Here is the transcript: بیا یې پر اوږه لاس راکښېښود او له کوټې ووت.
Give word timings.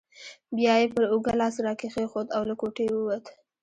بیا 0.57 0.73
یې 0.81 0.87
پر 0.93 1.03
اوږه 1.11 1.33
لاس 1.41 1.55
راکښېښود 1.65 2.27
او 2.35 2.41
له 2.49 2.55
کوټې 2.61 2.85
ووت. 2.91 3.25